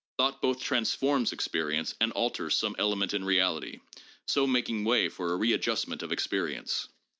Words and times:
Thought 0.17 0.41
both 0.41 0.59
transforms 0.59 1.31
experience 1.31 1.93
and 2.01 2.11
alters 2.13 2.57
some 2.57 2.75
elements 2.79 3.13
in 3.13 3.23
reality, 3.23 3.81
so 4.25 4.47
making 4.47 4.83
way 4.83 5.09
for 5.09 5.31
a 5.31 5.37
readjust 5.37 5.87
ment 5.87 6.01
of 6.01 6.11
experience. 6.11 6.87